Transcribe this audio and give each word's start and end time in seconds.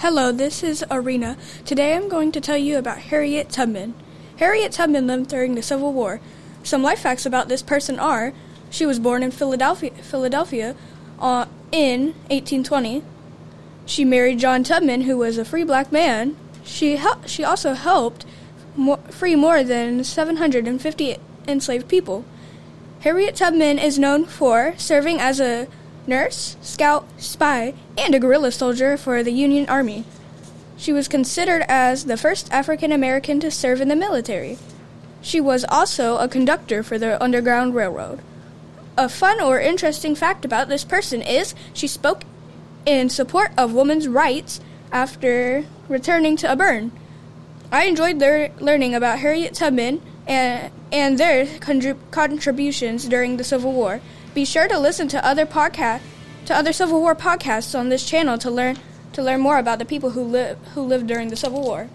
Hello, 0.00 0.30
this 0.30 0.62
is 0.62 0.84
Arena. 0.92 1.36
Today 1.64 1.96
I'm 1.96 2.08
going 2.08 2.30
to 2.30 2.40
tell 2.40 2.56
you 2.56 2.78
about 2.78 2.98
Harriet 3.10 3.50
Tubman. 3.50 3.94
Harriet 4.36 4.70
Tubman 4.70 5.08
lived 5.08 5.28
during 5.28 5.56
the 5.56 5.60
Civil 5.60 5.92
War. 5.92 6.20
Some 6.62 6.84
life 6.84 7.00
facts 7.00 7.26
about 7.26 7.48
this 7.48 7.62
person 7.62 7.98
are 7.98 8.32
she 8.70 8.86
was 8.86 9.00
born 9.00 9.24
in 9.24 9.32
Philadelphia, 9.32 9.90
Philadelphia 9.90 10.76
uh, 11.18 11.46
in 11.72 12.14
1820. 12.30 13.02
She 13.86 14.04
married 14.04 14.38
John 14.38 14.62
Tubman, 14.62 15.00
who 15.00 15.18
was 15.18 15.36
a 15.36 15.44
free 15.44 15.64
black 15.64 15.90
man. 15.90 16.36
She, 16.62 16.94
hel- 16.94 17.26
she 17.26 17.42
also 17.42 17.72
helped 17.72 18.24
mo- 18.76 19.00
free 19.10 19.34
more 19.34 19.64
than 19.64 20.04
750 20.04 21.16
enslaved 21.48 21.88
people. 21.88 22.24
Harriet 23.00 23.34
Tubman 23.34 23.80
is 23.80 23.98
known 23.98 24.26
for 24.26 24.74
serving 24.76 25.18
as 25.18 25.40
a 25.40 25.66
nurse, 26.08 26.56
scout, 26.60 27.06
spy, 27.18 27.74
and 27.96 28.14
a 28.14 28.18
guerrilla 28.18 28.50
soldier 28.50 28.96
for 28.96 29.22
the 29.22 29.30
Union 29.30 29.68
Army. 29.68 30.04
She 30.76 30.92
was 30.92 31.08
considered 31.08 31.64
as 31.68 32.06
the 32.06 32.16
first 32.16 32.50
African 32.52 32.90
American 32.92 33.40
to 33.40 33.50
serve 33.50 33.80
in 33.80 33.88
the 33.88 33.96
military. 33.96 34.58
She 35.20 35.40
was 35.40 35.64
also 35.68 36.16
a 36.16 36.28
conductor 36.28 36.82
for 36.82 36.98
the 36.98 37.22
Underground 37.22 37.74
Railroad. 37.74 38.20
A 38.96 39.08
fun 39.08 39.40
or 39.40 39.60
interesting 39.60 40.14
fact 40.14 40.44
about 40.44 40.68
this 40.68 40.84
person 40.84 41.22
is 41.22 41.54
she 41.72 41.86
spoke 41.86 42.22
in 42.86 43.08
support 43.10 43.50
of 43.56 43.74
women's 43.74 44.08
rights 44.08 44.60
after 44.90 45.64
returning 45.88 46.36
to 46.36 46.50
Auburn. 46.50 46.92
I 47.70 47.84
enjoyed 47.84 48.18
lear- 48.18 48.52
learning 48.60 48.94
about 48.94 49.18
Harriet 49.18 49.54
Tubman 49.54 50.00
and, 50.26 50.72
and 50.92 51.18
their 51.18 51.46
contrib- 51.46 51.98
contributions 52.10 53.06
during 53.06 53.36
the 53.36 53.44
Civil 53.44 53.72
War. 53.72 54.00
Be 54.34 54.44
sure 54.44 54.68
to 54.68 54.78
listen 54.78 55.08
to 55.08 55.24
other 55.24 55.46
podcast 55.46 56.00
to 56.46 56.54
other 56.56 56.72
Civil 56.72 57.00
War 57.00 57.14
podcasts 57.14 57.78
on 57.78 57.88
this 57.88 58.08
channel 58.08 58.38
to 58.38 58.50
learn 58.50 58.78
to 59.12 59.22
learn 59.22 59.40
more 59.40 59.58
about 59.58 59.78
the 59.78 59.84
people 59.84 60.10
who 60.10 60.22
live 60.22 60.58
who 60.74 60.82
lived 60.82 61.06
during 61.06 61.28
the 61.28 61.36
Civil 61.36 61.62
War. 61.62 61.88